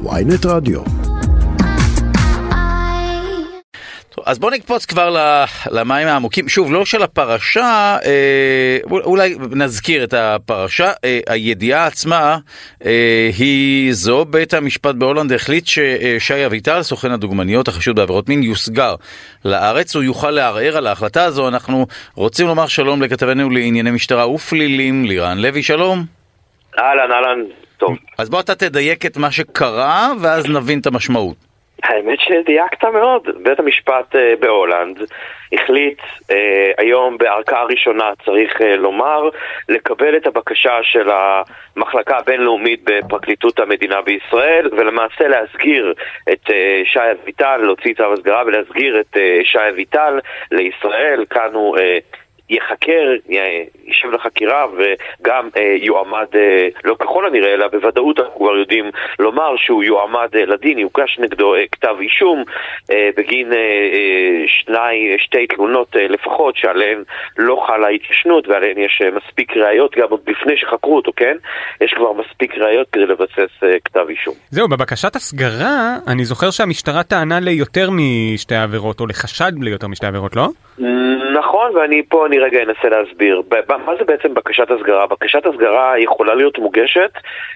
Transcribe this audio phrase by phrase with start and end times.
[0.00, 0.80] ויינט רדיו.
[4.26, 6.48] אז בואו נקפוץ כבר ל- למים העמוקים.
[6.48, 10.92] שוב, לא של הפרשה, אה, אולי נזכיר את הפרשה.
[11.04, 12.38] אה, הידיעה עצמה
[12.84, 18.94] אה, היא זו, בית המשפט בהולנד החליט ששי אביטל, סוכן הדוגמניות החשוד בעבירות מין, יוסגר
[19.44, 19.96] לארץ.
[19.96, 21.48] הוא יוכל לערער על ההחלטה הזו.
[21.48, 26.04] אנחנו רוצים לומר שלום לכתבנו לענייני משטרה ופלילים, לירן לוי, שלום.
[26.78, 27.38] אהלן, אהלן,
[27.82, 27.96] טוב.
[28.18, 31.36] אז בוא אתה תדייק את מה שקרה, ואז נבין את המשמעות.
[31.82, 33.28] האמת שדייקת מאוד.
[33.42, 34.98] בית המשפט אה, בהולנד
[35.52, 36.00] החליט
[36.30, 39.28] אה, היום בערכאה הראשונה, צריך אה, לומר,
[39.68, 45.94] לקבל את הבקשה של המחלקה הבינלאומית בפרקליטות המדינה בישראל, ולמעשה להסגיר
[46.32, 50.18] את אה, שי אביטל, להוציא צו הסגרה ולהסגיר את אה, שי אביטל
[50.50, 51.24] לישראל.
[51.30, 51.78] כאן הוא...
[51.78, 51.98] אה,
[52.52, 53.12] ייחקר,
[53.86, 59.56] יישב לחקירה וגם אה, יועמד, אה, לא ככל הנראה, אלא בוודאות אנחנו כבר יודעים לומר
[59.56, 62.44] שהוא יועמד אה, לדין, יוגש נגדו כתב אישום
[63.16, 63.52] בגין
[64.46, 67.02] שני, שתי תלונות לפחות שעליהן
[67.38, 71.36] לא חלה התיישנות ועליהן יש מספיק ראיות, גם עוד לפני שחקרו אותו, כן?
[71.80, 73.50] יש כבר מספיק ראיות כדי לבסס
[73.84, 74.34] כתב אישום.
[74.50, 80.36] זהו, בבקשת הסגרה, אני זוכר שהמשטרה טענה ליותר משתי עבירות, או לחשד ליותר משתי עבירות,
[80.36, 80.48] לא?
[81.32, 83.42] נכון, ואני פה אני רגע אנסה להסביר.
[83.86, 85.06] מה זה בעצם בקשת הסגרה?
[85.06, 87.10] בקשת הסגרה יכולה להיות מוגשת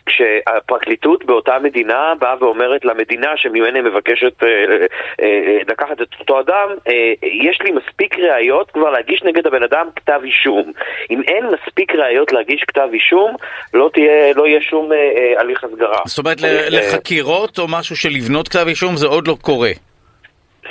[0.07, 4.87] כשהפרקליטות באותה מדינה באה ואומרת למדינה שממנה מבקשת אה, אה,
[5.23, 9.87] אה, לקחת את אותו אדם, אה, יש לי מספיק ראיות כבר להגיש נגד הבן אדם
[9.97, 10.73] כתב אישום.
[11.11, 13.37] אם אין מספיק ראיות להגיש כתב אישום,
[13.75, 14.91] לא, תהיה, לא יהיה שום
[15.37, 15.99] הליך הסגרה.
[16.07, 16.37] זאת אומרת,
[16.71, 19.71] לחקירות או משהו של לבנות כתב אישום זה עוד לא קורה.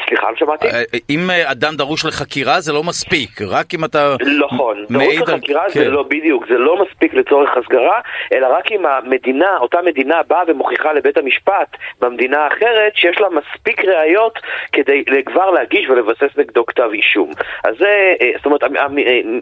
[0.08, 0.68] סליחה, לא שמעתי?
[0.68, 5.36] אה, אם אה, אדם דרוש לחקירה זה לא מספיק, רק אם אתה נכון, דרוש על-
[5.36, 5.80] לחקירה כן.
[5.80, 8.00] זה לא בדיוק, זה לא מספיק לצורך הסגרה,
[8.34, 11.68] אלא רק אם המדינה, אותה מדינה באה ומוכיחה לבית המשפט
[12.02, 14.40] במדינה האחרת שיש לה מספיק ראיות
[14.72, 17.32] כדי כבר להגיש ולבסס נגדו כתב אישום.
[17.64, 18.68] אז זה, אה, זאת אומרת, אה,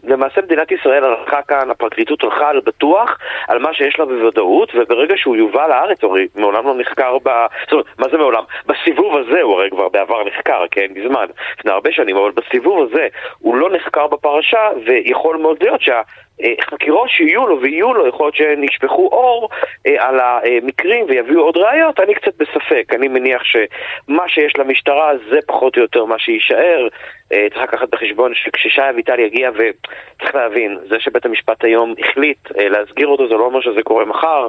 [0.03, 5.13] למעשה מדינת ישראל הלכה כאן, הפרקליטות הלכה על בטוח על מה שיש לה בוודאות, וברגע
[5.17, 7.29] שהוא יובא לארץ, הרי מעולם לא נחקר ב...
[7.63, 8.43] זאת אומרת, מה זה מעולם?
[8.65, 11.25] בסיבוב הזה הוא הרי כבר בעבר נחקר, כן, מזמן,
[11.59, 13.07] לפני הרבה שנים, אבל בסיבוב הזה
[13.39, 18.63] הוא לא נחקר בפרשה, ויכול מאוד להיות שהחקירות שיהיו לו ויהיו לו, יכול להיות שהן
[18.63, 19.49] ישפכו אור
[19.87, 22.93] אה, על המקרים ויביאו עוד ראיות, אני קצת בספק.
[22.95, 26.87] אני מניח שמה שיש למשטרה זה פחות או יותר מה שיישאר.
[27.33, 32.69] אה, צריך לקחת בחשבון שכששי אביטל יגיע, וצריך להבין, זה שבית המשפט היום החליט אה,
[32.69, 34.47] להסגיר אותו, זה לא אומר שזה קורה מחר.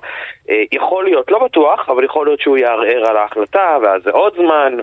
[0.50, 4.34] אה, יכול להיות, לא בטוח, אבל יכול להיות שהוא יערער על ההחלטה, ואז זה עוד
[4.36, 4.76] זמן.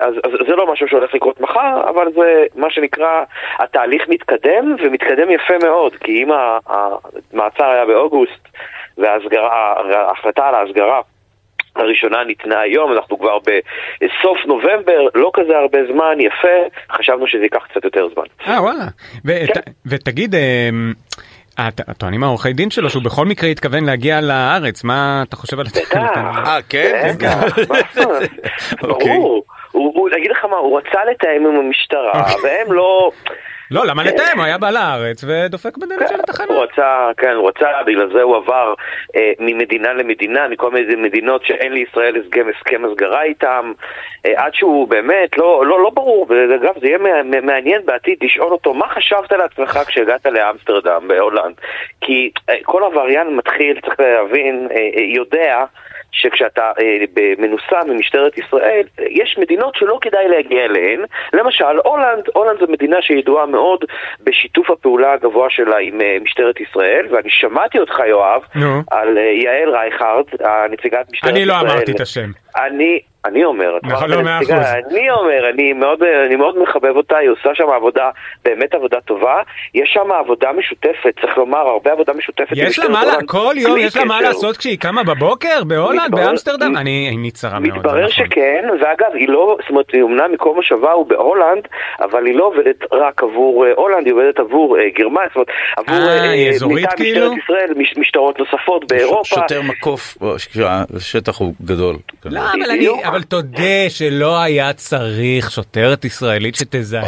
[0.00, 3.24] אז, אז זה לא משהו שהולך לקרות מחר, אבל זה מה שנקרא,
[3.58, 6.30] התהליך מתקדם, ומתקדם יפה מאוד, כי אם
[6.66, 8.48] המעצר היה באוגוסט,
[8.98, 11.00] וההסגרה, ההחלטה על ההסגרה
[11.76, 17.66] הראשונה ניתנה היום, אנחנו כבר בסוף נובמבר, לא כזה הרבה זמן, יפה, חשבנו שזה ייקח
[17.70, 18.24] קצת יותר זמן.
[18.48, 18.84] אה, וואלה.
[19.24, 19.60] ות- כן.
[19.86, 20.92] ותגיד, אמ,
[21.98, 25.96] טוענים העורכי דין שלו שהוא בכל מקרה התכוון להגיע לארץ, מה אתה חושב על בטח.
[25.96, 27.10] אה, כן?
[28.82, 29.18] אוקיי.
[29.18, 29.42] ברור.
[29.72, 32.34] הוא, הוא, אגיד לך מה, הוא רצה לתאם עם המשטרה, אוקיי.
[32.50, 33.10] והם לא...
[33.70, 34.36] לא, למה לתאם?
[34.36, 36.46] הוא היה בא לארץ ודופק בדלת של התחנה.
[36.54, 38.74] הוא רצה, כן, הוא רצה, בגלל זה הוא עבר
[39.16, 43.72] אה, ממדינה למדינה, מכל מיני מדינות שאין לישראל הסכם, הסכם הסגרה איתם,
[44.26, 48.18] אה, עד שהוא באמת, לא, לא, לא ברור, ואגב, זה יהיה מע- מע- מעניין בעתיד
[48.24, 51.54] לשאול אותו, מה חשבת לעצמך כשהגעת לאמסטרדם בהולנד?
[52.00, 55.64] כי אה, כל עבריין מתחיל, צריך להבין, אה, אה, יודע
[56.16, 57.04] שכשאתה אה,
[57.38, 61.00] מנוסה ממשטרת ישראל, יש מדינות שלא כדאי להגיע אליהן.
[61.32, 63.84] למשל, הולנד, הולנד זו מדינה שידועה מאוד
[64.24, 68.82] בשיתוף הפעולה הגבוה שלה עם אה, משטרת ישראל, ואני שמעתי אותך, יואב, נו.
[68.90, 71.48] על אה, יעל רייכרד, הנציגת משטרת אני ישראל.
[71.48, 72.30] לא אמרתי את השם.
[72.56, 73.78] אני, אני אומר, לא.
[74.90, 78.10] אני אומר, אני מאוד, אני מאוד מחבב אותה, היא עושה שם עבודה,
[78.44, 79.42] באמת עבודה טובה.
[79.74, 82.52] יש שם עבודה משותפת, צריך לומר, הרבה עבודה משותפת.
[82.56, 83.12] יש לה מה, לה-.
[83.26, 84.20] כל יום יש לה מה.
[84.20, 86.76] לעשות כשהיא קמה בבוקר בהולנד, באמסטרדם?
[86.76, 87.76] אני עינה צרה מאוד.
[87.78, 88.26] מתברר נכון.
[88.26, 91.62] שכן, ואגב, היא לא, זאת אומרת, היא אומנם מקום מושבה הוא בהולנד,
[92.00, 95.48] אבל היא לא עובדת רק עבור אה, הולנד, היא עובדת עבור אה, גרמניה, זאת אומרת,
[95.76, 97.20] עבור אה, היא אזורית כאילו?
[97.32, 99.34] משטרת ישראל, מש- משטרות נוספות באירופה.
[99.34, 100.16] שוטר מקוף,
[100.96, 101.96] השטח הוא גדול.
[102.30, 107.02] לא, אבל אני, אבל תודה שלא היה צריך שוטרת ישראלית שתזהה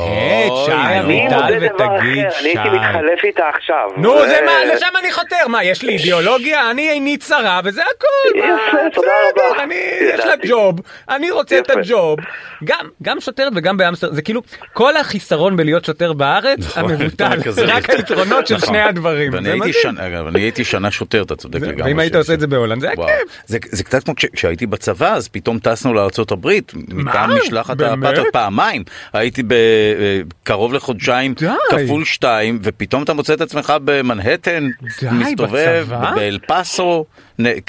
[0.46, 2.40] את שי אביטל ותגיד שי.
[2.40, 3.88] אני הייתי מתחלף איתה עכשיו.
[3.96, 6.70] נו, זה מה, לשם אני חותר, מה, יש לי אידיאולוגיה?
[6.70, 8.38] אני איני צרה וזה הכל.
[8.38, 9.62] יפה, תודה רבה.
[9.62, 9.74] אני,
[10.14, 10.34] יש לה.
[10.48, 11.70] ג'וב, אני רוצה את.
[11.70, 12.18] הג'וב.
[12.64, 14.42] גם, גם שוטרת וגם באמסטר, זה כאילו,
[14.72, 17.38] כל החיסרון בלהיות שוטר בארץ, נכון, המבוטל.
[17.66, 18.68] רק היתרונות של נכון.
[18.68, 19.34] שני הדברים.
[19.34, 21.82] אני הייתי שנה שוטר, אתה צודק לגמרי.
[21.82, 22.96] ואם היית עושה את זה בהולנד, זה היה.
[22.96, 23.36] כיף.
[23.46, 27.80] זה, זה קצת כמו כש- כשהייתי בצבא, אז פתאום טסנו לארצות הברית, מטעם משלחת?
[27.80, 28.82] הפטר פעמיים.
[29.12, 31.46] הייתי ב- אה, קרוב לחודשיים, די.
[31.70, 34.68] כפול שתיים, ופתאום אתה מוצא את עצמך במנהטן,
[35.00, 35.86] די, מסתובב?
[36.14, 37.04] באל פאסו,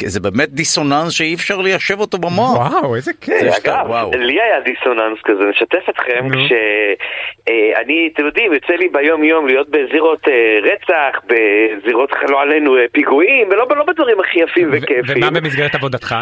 [0.05, 2.71] זה באמת דיסוננס שאי אפשר ליישב אותו במוח.
[2.71, 3.39] וואו, איזה כיף.
[3.41, 4.11] זה אגב, וואו.
[4.15, 6.29] לי היה דיסוננס כזה, נשתף אתכם, נו.
[6.29, 10.33] כשאני, אתם יודעים, יוצא לי ביום יום להיות בזירות אה,
[10.63, 15.17] רצח, בזירות, לא עלינו, אה, פיגועים, ולא לא בדברים הכי יפים וכיפים.
[15.17, 16.15] ומה במסגרת עבודתך?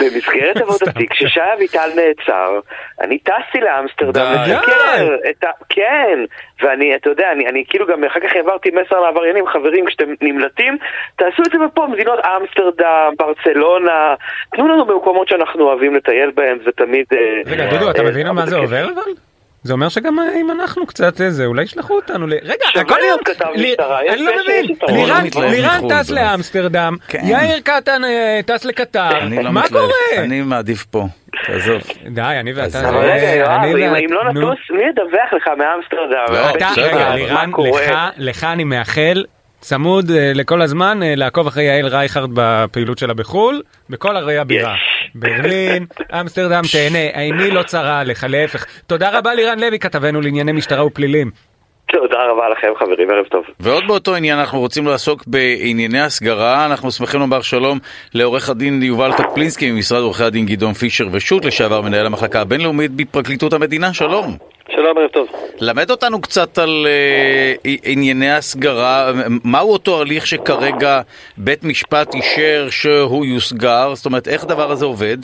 [0.00, 0.14] ו-
[0.54, 1.06] במסגרת עבודתי.
[1.08, 2.60] כששי אביטל נעצר,
[3.00, 4.34] אני טסתי לאמסטרדם.
[4.34, 5.48] לסקר את ה...
[5.68, 6.18] כן,
[6.62, 10.78] ואני, אתה יודע, אני, אני כאילו גם אחר כך העברתי מסר לעבריינים, חברים, כשאתם נמלטים,
[11.16, 14.14] תעשו את זה בפה, מדינות אמסטרדם, ברצלונה,
[14.52, 17.06] תנו לנו במקומות שאנחנו אוהבים לטייל בהם, זה תמיד...
[17.12, 18.64] אה, רגע, דודו, אתה אה, מבין על מה זה כיף.
[18.64, 19.33] עובר אבל?
[19.64, 22.32] זה אומר שגם אה, אם אנחנו קצת איזה, אולי ישלחו אותנו ל...
[22.42, 23.18] רגע, הכל היום...
[24.08, 24.66] אני לא קשר, מבין.
[24.88, 27.20] לירן- אני מתלהב לירן מחו"ל, טס זה- לאמסטרדם, כן.
[27.24, 29.84] יאיר קטן אה, טס לקטר, אני לא מה קורה?
[30.18, 31.04] אני מעדיף פה,
[31.46, 31.82] תעזוב.
[32.10, 32.68] די, אני ואתה...
[32.68, 33.72] זה- אבל רגע, יואב, אני
[34.06, 34.30] אם- לא.
[34.30, 36.24] נטוס, מי ידווח לך מאמסטרדם?
[36.34, 37.50] לא, אתה, רגע, לירן,
[38.16, 39.24] לך אני מאחל
[39.64, 44.74] צמוד אה, לכל הזמן אה, לעקוב אחרי יעל רייכרד בפעילות שלה בחו"ל, בכל ערי הבירה.
[45.14, 45.86] ברלין,
[46.20, 48.66] אמסטרדם, תהנה, עיני לא צרה עליך, להפך.
[48.86, 51.30] תודה רבה לירן לוי, כתבנו לענייני משטרה ופלילים.
[51.86, 53.44] תודה רבה לכם חברים, ערב טוב.
[53.60, 57.78] ועוד באותו עניין אנחנו רוצים לעסוק בענייני הסגרה, אנחנו שמחים לומר שלום
[58.14, 63.52] לעורך הדין יובל טפלינסקי ממשרד עורכי הדין גדעון פישר ושות' לשעבר מנהל המחלקה הבינלאומית בפרקליטות
[63.52, 64.36] המדינה, שלום.
[64.68, 65.28] שלום, ערב טוב.
[65.60, 66.86] למד אותנו קצת על
[67.64, 69.12] uh, ענייני הסגרה,
[69.44, 71.00] מהו אותו הליך שכרגע
[71.36, 75.16] בית משפט אישר שהוא יוסגר, זאת אומרת איך הדבר הזה עובד?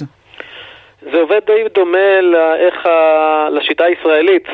[1.03, 3.49] זה עובד די דומה לאיך ה...
[3.51, 4.49] לשיטה הישראלית,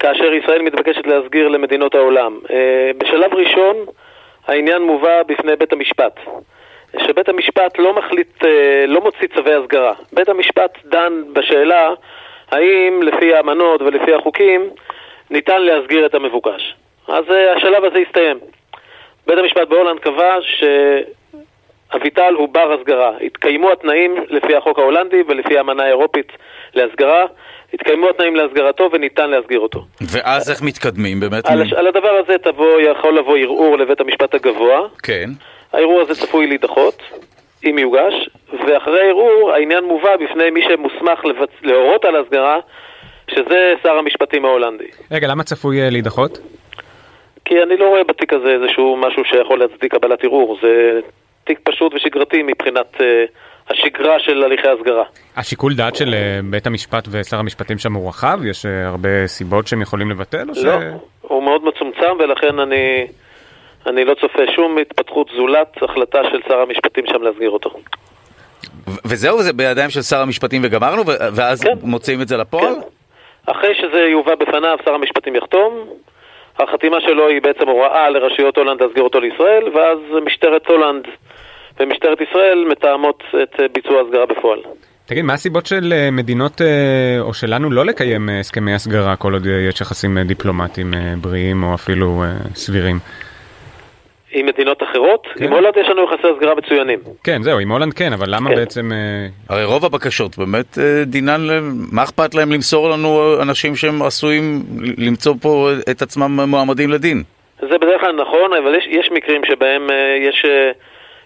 [0.00, 2.38] כאשר ישראל מתבקשת להסגיר למדינות העולם.
[2.50, 3.76] אה, בשלב ראשון,
[4.46, 6.20] העניין מובא בפני בית המשפט.
[7.06, 9.94] שבית המשפט לא מחליט, אה, לא מוציא צווי הסגרה.
[10.12, 11.90] בית המשפט דן בשאלה
[12.50, 14.70] האם לפי האמנות ולפי החוקים
[15.30, 16.74] ניתן להסגיר את המבוקש.
[17.08, 18.38] אז אה, השלב הזה הסתיים.
[19.26, 20.36] בית המשפט בהולנד קבע
[21.92, 23.12] שאביטל הוא בר הסגרה.
[23.20, 26.32] התקיימו התנאים לפי החוק ההולנדי ולפי האמנה האירופית
[26.74, 27.24] להסגרה,
[27.74, 29.84] התקיימו התנאים להסגרתו וניתן להסגיר אותו.
[30.12, 31.46] ואז איך מתקדמים באמת?
[31.46, 35.30] על, על הדבר הזה תבוא, יכול לבוא ערעור לבית המשפט הגבוה, כן.
[35.72, 37.02] הערעור הזה צפוי להידחות,
[37.66, 41.50] אם יוגש, ואחרי הערעור העניין מובא בפני מי שמוסמך לבצ...
[41.62, 42.58] להורות על הסגרה,
[43.30, 44.88] שזה שר המשפטים ההולנדי.
[45.10, 46.38] רגע, למה צפוי אה, להידחות?
[47.44, 51.00] כי אני לא רואה בתיק הזה איזשהו משהו שיכול להצדיק קבלת ערעור, זה
[51.44, 53.24] תיק פשוט ושגרתי מבחינת אה,
[53.70, 55.04] השגרה של הליכי הסגרה.
[55.36, 58.38] השיקול דעת של אה, בית המשפט ושר המשפטים שם הוא רחב?
[58.44, 60.48] יש הרבה סיבות שהם יכולים לבטל?
[60.48, 60.64] או ש...
[60.64, 60.78] לא,
[61.20, 63.06] הוא מאוד מצומצם ולכן אני,
[63.86, 67.70] אני לא צופה שום התפתחות זולת החלטה של שר המשפטים שם להסגיר אותו.
[68.88, 71.74] ו- וזהו, זה בידיים של שר המשפטים וגמרנו, ו- ואז כן.
[71.82, 72.74] מוציאים את זה לפועל?
[72.74, 72.80] כן.
[73.52, 75.88] אחרי שזה יובא בפניו, שר המשפטים יחתום.
[76.58, 81.04] החתימה שלו היא בעצם הוראה לרשויות הולנד להסגיר אותו לישראל, ואז משטרת הולנד
[81.80, 84.58] ומשטרת ישראל מתאמות את אה, ביצוע ההסגרה בפועל.
[85.06, 89.46] תגיד, מה הסיבות של אה, מדינות, אה, או שלנו, לא לקיים הסכמי הסגרה כל עוד
[89.46, 92.22] יש יחסים דיפלומטיים בריאים או אפילו
[92.54, 92.98] סבירים?
[94.36, 95.44] עם מדינות אחרות, כן.
[95.44, 96.98] עם הולנד יש לנו יחסי הסגרה מצוינים.
[97.24, 98.56] כן, זהו, עם הולנד כן, אבל למה כן.
[98.56, 98.92] בעצם...
[98.92, 101.40] אה, הרי רוב הבקשות באמת אה, דינן,
[101.92, 104.62] מה אכפת להם למסור לנו אה, אנשים שהם עשויים
[104.98, 107.22] למצוא פה את עצמם מועמדים לדין?
[107.60, 109.90] זה בדרך כלל נכון, אבל יש, יש מקרים שבהם
[110.20, 110.46] יש,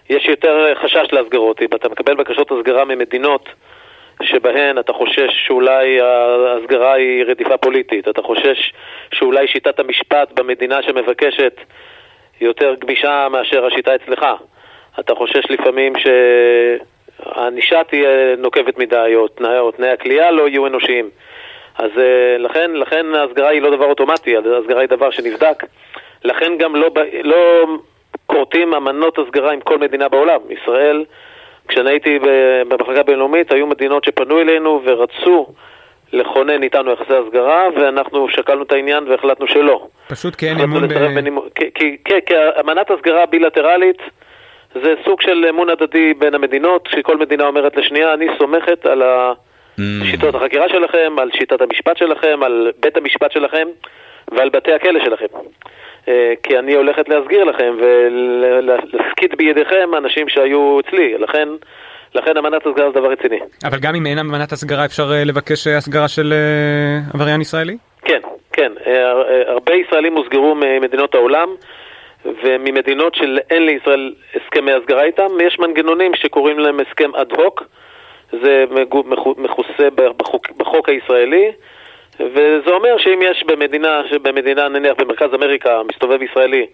[0.09, 1.61] יש יותר חשש להסגרות.
[1.61, 3.49] אם אתה מקבל בקשות הסגרה ממדינות
[4.23, 8.73] שבהן אתה חושש שאולי ההסגרה היא רדיפה פוליטית, אתה חושש
[9.13, 11.53] שאולי שיטת המשפט במדינה שמבקשת
[12.41, 14.25] היא יותר גמישה מאשר השיטה אצלך.
[14.99, 15.93] אתה חושש לפעמים
[17.25, 21.09] שהענישה תהיה נוקבת מדי, או תנאי, או תנאי הכליאה לא יהיו אנושיים.
[21.77, 25.63] אז אה, לכן, לכן ההסגרה היא לא דבר אוטומטי, ההסגרה היא דבר שנבדק.
[26.23, 26.89] לכן גם לא,
[27.23, 27.65] לא
[28.25, 30.39] כורתים אמנות הסגרה עם כל מדינה בעולם.
[30.49, 31.05] ישראל,
[31.67, 32.19] כשאני הייתי
[32.67, 35.47] במחלקה הבינלאומית, היו מדינות שפנו אלינו ורצו
[36.13, 39.87] לכונן איתנו יחסי הסגרה, ואנחנו שקלנו את העניין והחלטנו שלא.
[40.07, 40.93] פשוט כי אין אמון ב...
[40.93, 43.97] בנימו- כי- כי- כי כי אמנת הסגרה הבילטרלית
[44.83, 49.01] זה סוג של אמון הדדי בין המדינות, שכל מדינה אומרת לשנייה, אני סומכת על
[49.79, 49.81] Mm.
[50.11, 53.67] שיטות החקירה שלכם, על שיטת המשפט שלכם, על בית המשפט שלכם
[54.31, 55.25] ועל בתי הכלא שלכם.
[56.07, 61.49] אה, כי אני הולכת להסגיר לכם ולהפקיד בידיכם אנשים שהיו אצלי, לכן,
[62.15, 63.39] לכן אמנת הסגרה זה דבר רציני.
[63.65, 67.77] אבל גם אם אין אמנת הסגרה אפשר אה, לבקש אה, הסגרה של אה, עבריין ישראלי?
[68.01, 68.19] כן,
[68.53, 68.71] כן.
[69.47, 71.49] הרבה ישראלים הוסגרו ממדינות העולם,
[72.25, 77.63] וממדינות שאין לישראל הסכמי הסגרה איתם, יש מנגנונים שקוראים להם הסכם אד הוק.
[78.43, 78.65] זה
[79.37, 81.51] מכוסה בחוק, בחוק הישראלי,
[82.19, 86.65] וזה אומר שאם יש במדינה, במדינה נניח במרכז אמריקה, מסתובב ישראלי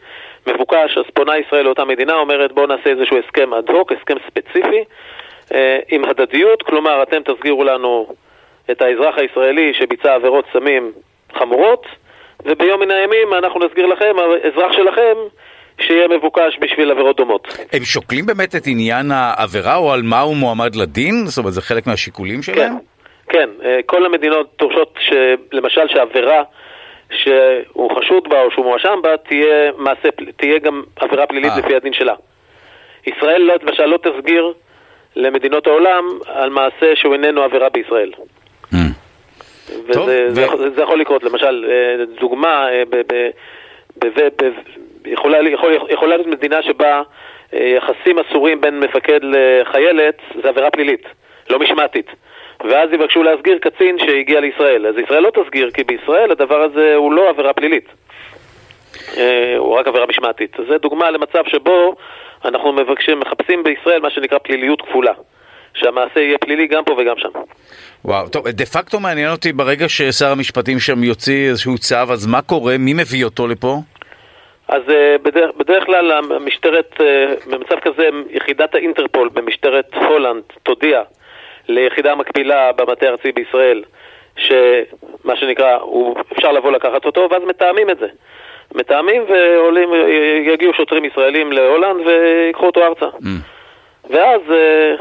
[0.48, 4.84] מבוקש, אז פונה ישראל לאותה מדינה, אומרת בואו נעשה איזשהו הסכם אד הוק, הסכם ספציפי,
[5.90, 8.08] עם הדדיות, כלומר אתם תסגירו לנו
[8.72, 10.92] את האזרח הישראלי שביצע עבירות סמים
[11.34, 11.86] חמורות,
[12.46, 15.16] וביום מן הימים אנחנו נסגיר לכם, האזרח שלכם,
[15.80, 17.48] שיהיה מבוקש בשביל עבירות דומות.
[17.74, 21.26] הם שוקלים באמת את עניין העבירה או על מה הוא מועמד לדין?
[21.26, 22.74] זאת אומרת, זה חלק מהשיקולים שלהם?
[23.30, 26.44] כן, אה, כל המדינות דורשות שלמשל שעבירה
[27.12, 31.60] שהוא חשוד בה או שהוא מואשם בה תהיה, מעשה, תהיה גם עבירה פלילית אה.
[31.60, 32.14] לפי הדין שלה.
[33.08, 34.54] ישראל למשל לא תסגיר
[35.18, 38.12] למדינות העולם על מעשה שהוא איננו עבירה בישראל.
[38.74, 38.76] Mm.
[39.94, 43.30] טוב, וזה ו- זה, יכול- זה יכול לקרות, למשל, אה, דוגמה, אה, ב, ב,
[43.98, 44.52] ב, ב, ב,
[45.06, 47.02] יכולה, יכול, יכולה להיות מדינה שבה
[47.54, 51.04] אה, יחסים אסורים בין מפקד לחיילת זה עבירה פלילית,
[51.50, 52.08] לא משמעתית.
[52.70, 54.88] ואז יבקשו להסגיר קצין שהגיע לישראל.
[54.88, 57.86] אז ישראל לא תסגיר, כי בישראל הדבר הזה הוא לא עבירה פלילית.
[59.18, 60.58] אה, הוא רק עבירה משמעתית.
[60.70, 61.96] זה דוגמה למצב שבו
[62.46, 65.14] אנחנו מבקשים, מחפשים בישראל מה שנקרא פליליות כפולה.
[65.74, 67.30] שהמעשה יהיה פלילי גם פה וגם שם.
[68.06, 72.42] וואו, טוב, דה פקטו מעניין אותי ברגע ששר המשפטים שם יוציא איזשהו צו, אז מה
[72.42, 72.78] קורה?
[72.80, 73.78] מי מביא אותו לפה?
[74.68, 81.02] אז אה, בדרך, בדרך כלל המשטרת, אה, במצב כזה, יחידת האינטרפול במשטרת הולנד תודיע
[81.68, 83.84] ליחידה מקבילה במטה הארצי בישראל,
[84.38, 88.08] שמה שנקרא, הוא, אפשר לבוא לקחת אותו, ואז מתאמים את זה.
[88.76, 90.10] מתאמים ועולים, אה,
[90.54, 93.06] יגיעו שוטרים ישראלים להולנד ויקחו אותו ארצה.
[93.06, 93.26] Mm.
[94.10, 94.96] ואז אה,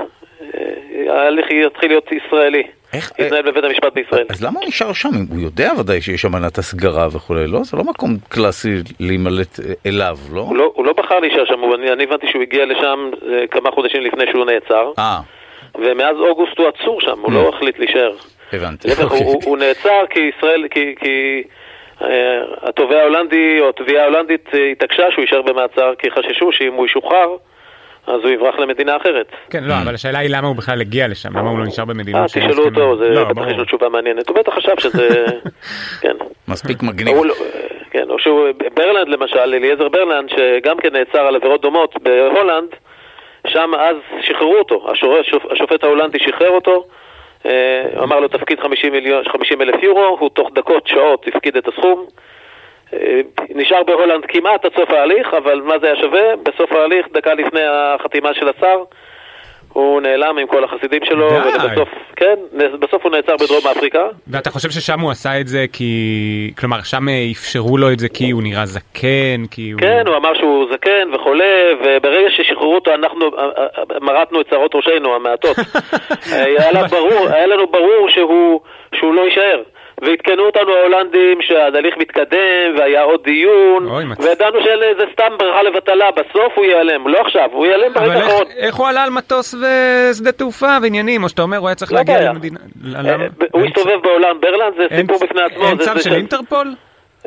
[1.09, 2.63] אה, ההליך יתחיל להיות ישראלי.
[2.93, 4.27] איך- אה, יתנהל בבית המשפט בישראל.
[4.31, 5.09] אז למה הוא נשאר שם?
[5.31, 7.59] הוא יודע ודאי שיש אמנת הסגרה וכולי, לא?
[7.65, 10.41] זה לא מקום קלאסי להימלט אה, אליו, לא?
[10.41, 13.47] הוא לא, הוא לא בחר להישאר שם, הוא- אני, אני הבנתי שהוא הגיע לשם אה,
[13.47, 15.19] כמה חודשים לפני שהוא נעצר, אה,
[15.75, 17.35] ומאז אוגוסט הוא עצור שם, הוא אממ.
[17.35, 18.13] לא החליט להישאר.
[18.53, 18.89] הבנתי.
[18.91, 19.05] אוקיי.
[19.07, 21.51] הוא, הוא- הוא נעצר כי ישראל, כי, כי אה,
[22.63, 27.37] התובע ההולנדי או התביעה ההולנדית אה, התעקשה שהוא יישאר במעצר, כי חששו שאם הוא ישוחרר,
[28.07, 29.27] אז הוא יברח למדינה אחרת.
[29.51, 31.89] כן, לא, אבל השאלה היא למה הוא בכלל הגיע לשם, למה הוא לא נשאר אה,
[31.89, 32.65] במדינות שאין תשאלו?
[32.65, 33.49] אותו, זה לא, בטח.
[33.51, 34.29] יש לו תשובה מעניינת.
[34.29, 35.25] הוא בטח חשב שזה...
[36.03, 36.17] כן.
[36.49, 37.25] מספיק מגניב.
[37.25, 37.35] לא-
[37.91, 42.69] כן, או שהוא, ברלנד למשל, אליעזר ברלנד, שגם כן נעצר על עבירות דומות בהולנד,
[43.47, 44.87] שם אז שחררו אותו,
[45.53, 47.06] השופט ההולנדי שחרר אותו, אה,
[48.03, 52.07] אמר לו תפקיד 50 מיליון, 50 אלף יורו, הוא תוך דקות, שעות, הפקיד את הסכום.
[52.93, 56.37] אה, נשאר בהולנד כמעט עד סוף ההליך, אבל מה זה היה שווה?
[56.37, 58.83] בסוף ההליך, דקה לפני החתימה של השר,
[59.77, 61.67] הוא נעלם עם כל החסידים שלו, די.
[61.67, 62.35] ובסוף, כן,
[62.81, 64.05] בסוף הוא נעצר בדרום אפריקה.
[64.29, 66.53] ואתה חושב ששם הוא עשה את זה כי...
[66.59, 69.81] כלומר, שם אפשרו לו את זה כי הוא נראה זקן, כי הוא...
[69.81, 74.75] כן, הוא אמר שהוא זקן וחולה, וברגע ששחררו אותו אנחנו אה, אה, מרטנו את שערות
[74.75, 75.57] ראשנו המעטות.
[76.33, 76.71] אה, היה
[77.31, 78.61] היה לנו ברור שהוא,
[78.95, 79.63] שהוא לא יישאר.
[80.03, 82.39] ועדכנו אותנו ההולנדים שההליך מתקדם
[82.79, 87.49] והיה עוד דיון, אוי, מצ- וידענו שזה סתם ברכה לבטלה, בסוף הוא ייעלם, לא עכשיו,
[87.53, 88.47] הוא ייעלם אבל ברגע איך, האחרון.
[88.57, 91.99] איך הוא עלה על מטוס ושדה תעופה ועניינים, או שאתה אומר הוא היה צריך לא
[91.99, 92.33] להגיע בעיה.
[92.33, 92.59] למדינה...
[92.97, 93.25] אה, למה?
[93.53, 95.65] הוא הסתובב בעולם, ברלנד זה אין- סיפור בפני עצמו.
[95.69, 96.75] אין צו של ש- אינטרפול?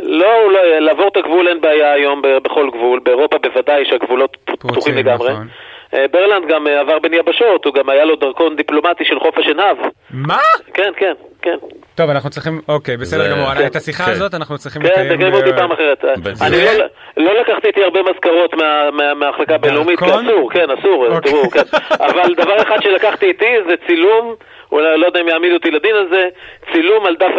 [0.01, 5.29] לא, לא, לעבור את הגבול אין בעיה היום בכל גבול, באירופה בוודאי שהגבולות פתוחים לגמרי.
[5.33, 5.47] נכון.
[5.93, 9.37] אה, ברלנד גם אה, עבר בין יבשות, הוא גם היה לו דרכון דיפלומטי של חוף
[9.37, 9.77] השנהב.
[10.11, 10.37] מה?
[10.73, 11.55] כן, כן, כן.
[11.95, 12.61] טוב, אנחנו צריכים...
[12.67, 13.53] אוקיי, בסדר זה- גמור.
[13.55, 14.11] כן, את השיחה כן.
[14.11, 15.15] הזאת אנחנו צריכים כן, לקיים...
[15.15, 16.05] תקיימו ב- אותי פעם אחרת.
[16.05, 16.45] אה, בזה.
[16.45, 16.85] אני לא-
[17.17, 20.05] לא לקחתי איתי הרבה מזכרות מה- מה- מהמחלקה הבינלאומית, כי?
[20.05, 21.31] אסור, כן, אסור, אה, אוקיי.
[21.31, 21.61] תראו, כן.
[21.99, 24.35] אבל דבר אחד שלקחתי איתי זה צילום,
[24.71, 26.27] אולי לא יודע אם יעמידו אותי לדין על זה,
[26.73, 27.31] צילום על דף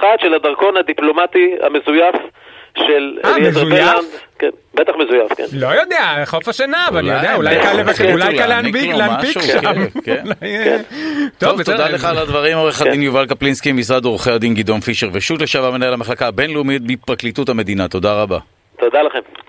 [0.00, 2.14] A41 של הדרכון הדיפלומטי המזויף
[2.78, 3.84] של אה, אליעזר מזויף?
[3.84, 4.08] ברלנד.
[4.38, 5.44] כן, בטח מזויף, כן.
[5.52, 9.40] לא יודע, חוף השנהב, אני אולי, יודע, אולי קל לבקר, כן, אולי קל להעניק להנפיק
[9.40, 9.60] שם.
[9.60, 10.24] כן, כן.
[10.42, 10.76] אה,
[11.38, 11.76] טוב, בסדר.
[11.76, 15.70] תודה לך על הדברים, עורך הדין יובל קפלינסקי, משרד עורכי הדין גדעון פישר ושות' לשעבר
[15.70, 18.38] מנהל המחלקה הבינלאומית בפרקליטות המדינה, תודה רבה.
[18.78, 19.43] תודה לכם.